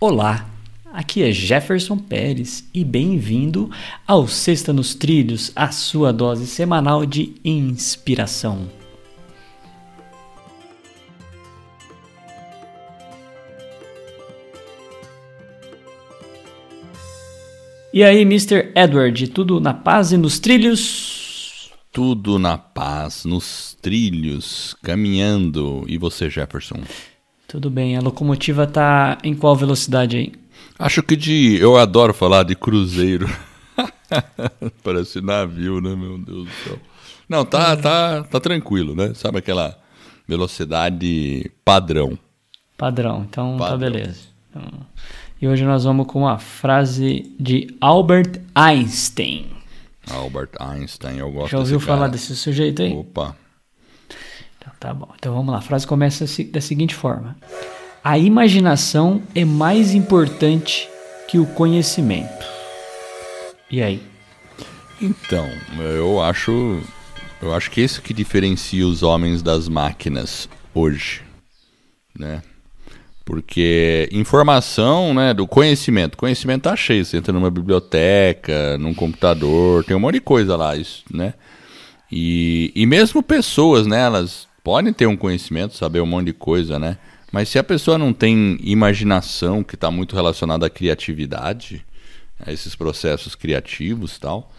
[0.00, 0.48] Olá,
[0.92, 3.68] aqui é Jefferson Pérez e bem-vindo
[4.06, 8.68] ao Sexta nos Trilhos, a sua dose semanal de inspiração.
[17.92, 18.70] E aí, Mr.
[18.76, 21.72] Edward, tudo na paz e nos trilhos?
[21.90, 25.84] Tudo na paz, nos trilhos, caminhando.
[25.88, 26.84] E você, Jefferson?
[27.48, 27.96] Tudo bem.
[27.96, 30.32] A locomotiva tá em qual velocidade aí?
[30.78, 31.56] Acho que de.
[31.56, 33.26] Eu adoro falar de cruzeiro.
[34.84, 36.78] Parece navio, né, meu Deus do céu.
[37.26, 39.14] Não, tá, tá, tá tranquilo, né?
[39.14, 39.78] Sabe aquela
[40.26, 42.18] velocidade padrão.
[42.76, 43.78] Padrão, então tá padrão.
[43.78, 44.20] tá beleza.
[44.50, 44.62] Então,
[45.40, 49.46] e hoje nós vamos com a frase de Albert Einstein.
[50.10, 52.92] Albert Einstein, eu gosto Já ouviu falar desse sujeito aí?
[52.92, 53.34] Opa.
[54.68, 55.08] Então, tá bom.
[55.18, 55.58] Então vamos lá.
[55.58, 57.36] A frase começa da seguinte forma:
[58.02, 60.88] A imaginação é mais importante
[61.26, 62.46] que o conhecimento.
[63.70, 64.02] E aí?
[65.00, 66.80] Então, eu acho
[67.40, 71.22] eu acho que isso que diferencia os homens das máquinas hoje,
[72.18, 72.42] né?
[73.24, 79.94] Porque informação, né, do conhecimento, conhecimento tá cheio, você entra numa biblioteca, num computador, tem
[79.94, 81.34] um monte de coisa lá, isso, né?
[82.10, 86.78] E, e mesmo pessoas, né, elas podem ter um conhecimento, saber um monte de coisa,
[86.78, 86.98] né?
[87.30, 91.84] Mas se a pessoa não tem imaginação, que está muito relacionada à criatividade,
[92.44, 94.50] a esses processos criativos tal,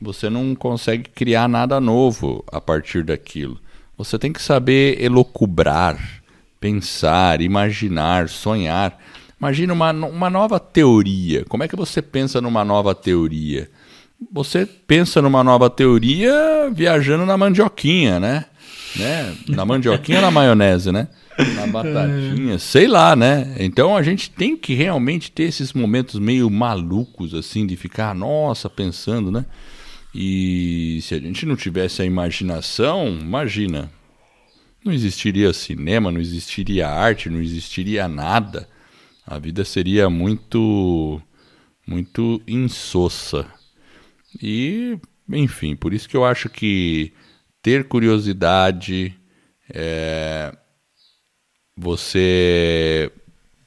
[0.00, 3.58] você não consegue criar nada novo a partir daquilo.
[3.96, 6.22] Você tem que saber elocubrar,
[6.60, 8.98] pensar, imaginar, sonhar.
[9.40, 11.44] Imagina uma, uma nova teoria.
[11.46, 13.70] Como é que você pensa numa nova teoria?
[14.32, 18.44] Você pensa numa nova teoria viajando na mandioquinha, né?
[18.98, 19.36] Né?
[19.48, 21.08] Na mandioquinha ou na maionese, né?
[21.54, 23.54] Na batatinha, sei lá, né?
[23.58, 28.68] Então a gente tem que realmente ter esses momentos meio malucos, assim, de ficar, nossa,
[28.68, 29.46] pensando, né?
[30.14, 33.90] E se a gente não tivesse a imaginação, imagina,
[34.84, 38.68] não existiria cinema, não existiria arte, não existiria nada.
[39.26, 41.20] A vida seria muito,
[41.86, 43.46] muito insossa.
[44.42, 44.98] E,
[45.28, 47.12] enfim, por isso que eu acho que
[47.62, 49.14] ter curiosidade,
[49.72, 50.56] é,
[51.76, 53.12] você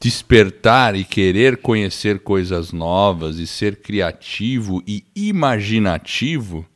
[0.00, 6.66] despertar e querer conhecer coisas novas e ser criativo e imaginativo,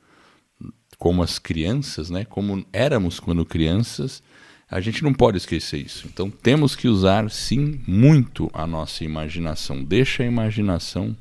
[0.99, 2.25] como as crianças, né?
[2.27, 4.23] Como éramos quando crianças,
[4.71, 6.07] a gente não pode esquecer isso.
[6.07, 9.83] Então temos que usar sim muito a nossa imaginação.
[9.83, 11.17] Deixa a imaginação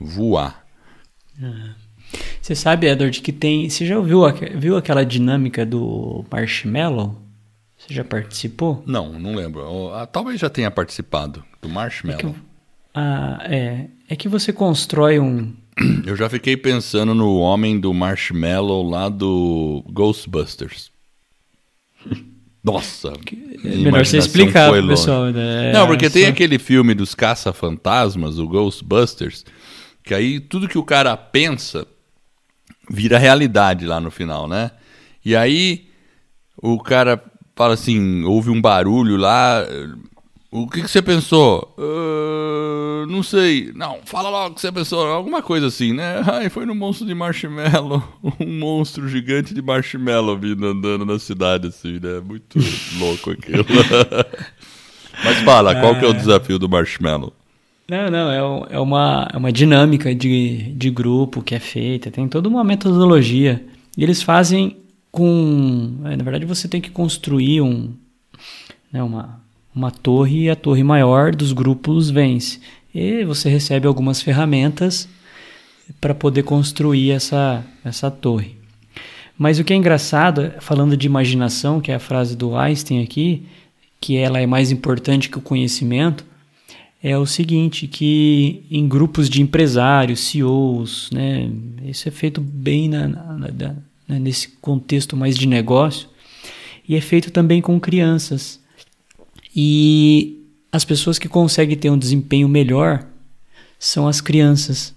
[0.00, 0.64] voar.
[1.38, 1.74] Uhum.
[2.42, 3.70] Você sabe, Edward, que tem.
[3.70, 4.22] Você já ouviu,
[4.56, 7.16] viu aquela dinâmica do marshmallow?
[7.78, 8.82] Você já participou?
[8.84, 9.92] Não, não lembro.
[9.94, 12.18] Ah, talvez já tenha participado do marshmallow.
[12.18, 12.34] É que,
[12.94, 13.86] ah, é.
[14.08, 15.52] É que você constrói um.
[16.04, 20.90] Eu já fiquei pensando no homem do marshmallow lá do Ghostbusters.
[22.62, 23.12] Nossa,
[23.64, 25.26] é melhor você explicar pro pessoal.
[25.26, 25.72] Né?
[25.72, 29.44] Não, porque é, tem aquele filme dos caça-fantasmas, o Ghostbusters,
[30.04, 31.84] que aí tudo que o cara pensa
[32.90, 34.70] vira realidade lá no final, né?
[35.24, 35.88] E aí
[36.56, 37.22] o cara
[37.54, 39.64] fala assim, houve um barulho lá,
[40.52, 41.74] o que, que você pensou?
[41.78, 43.72] Uh, não sei.
[43.74, 45.06] Não, fala logo o que você pensou.
[45.06, 46.22] Alguma coisa assim, né?
[46.30, 48.02] Ai, foi no monstro de marshmallow.
[48.38, 52.20] Um monstro gigante de marshmallow vindo andando na cidade, assim, né?
[52.22, 52.58] Muito
[52.98, 53.64] louco aquilo.
[55.24, 56.18] Mas fala, qual que é o é.
[56.18, 57.32] desafio do marshmallow?
[57.88, 62.28] Não, não, é, é, uma, é uma dinâmica de, de grupo que é feita, tem
[62.28, 63.64] toda uma metodologia.
[63.96, 64.76] E eles fazem
[65.10, 65.98] com.
[66.04, 67.92] É, na verdade, você tem que construir um,
[68.90, 69.40] né, uma,
[69.74, 72.60] uma torre e a torre maior dos grupos vence.
[72.94, 75.08] E você recebe algumas ferramentas
[76.00, 78.56] para poder construir essa, essa torre.
[79.36, 83.46] Mas o que é engraçado, falando de imaginação, que é a frase do Einstein aqui,
[84.00, 86.24] que ela é mais importante que o conhecimento,
[87.02, 91.50] é o seguinte, que em grupos de empresários, CEOs, né,
[91.84, 93.48] isso é feito bem na, na, na,
[94.08, 96.08] né, nesse contexto mais de negócio,
[96.88, 98.60] e é feito também com crianças.
[99.54, 103.04] E as pessoas que conseguem ter um desempenho melhor
[103.78, 104.94] são as crianças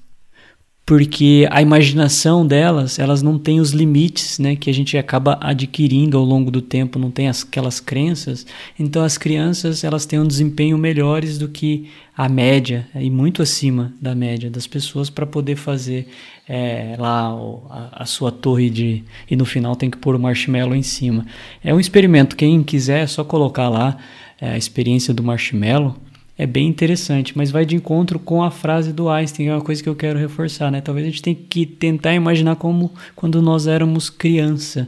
[0.85, 6.15] porque a imaginação delas, elas não têm os limites, né, que a gente acaba adquirindo
[6.15, 8.45] ao longo do tempo, não tem aquelas crenças.
[8.77, 13.91] Então as crianças, elas têm um desempenho melhores do que a média e muito acima
[13.99, 16.07] da média das pessoas para poder fazer
[16.47, 17.35] é, lá
[17.69, 21.25] a, a, sua torre de e no final tem que pôr o marshmallow em cima.
[21.63, 23.97] É um experimento, quem quiser é só colocar lá
[24.39, 25.95] é, a experiência do marshmallow
[26.37, 29.81] é bem interessante, mas vai de encontro com a frase do Einstein, é uma coisa
[29.81, 30.81] que eu quero reforçar, né?
[30.81, 34.87] Talvez a gente tenha que tentar imaginar como quando nós éramos criança,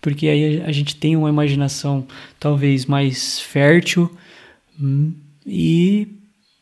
[0.00, 2.06] porque aí a gente tem uma imaginação
[2.40, 4.10] talvez mais fértil
[4.80, 5.12] hum,
[5.46, 6.08] e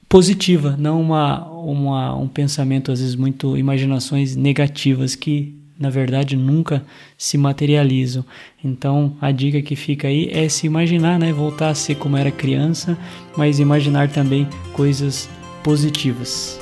[0.09, 6.85] positiva, não uma, uma, um pensamento às vezes muito imaginações negativas que na verdade nunca
[7.17, 8.25] se materializam.
[8.63, 12.31] Então a dica que fica aí é se imaginar, né, voltar a ser como era
[12.31, 12.97] criança,
[13.37, 15.29] mas imaginar também coisas
[15.63, 16.61] positivas.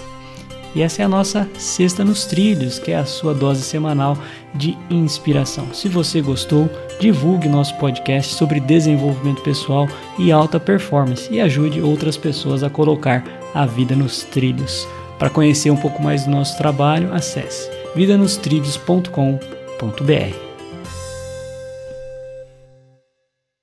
[0.74, 4.16] E essa é a nossa Sexta nos Trilhos, que é a sua dose semanal
[4.54, 5.72] de inspiração.
[5.74, 9.86] Se você gostou, divulgue nosso podcast sobre desenvolvimento pessoal
[10.18, 13.22] e alta performance e ajude outras pessoas a colocar
[13.54, 14.88] a vida nos trilhos.
[15.18, 20.51] Para conhecer um pouco mais do nosso trabalho, acesse vidanostrilhos.com.br.